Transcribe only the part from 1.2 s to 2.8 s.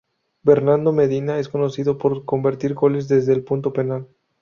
es conocido por convertir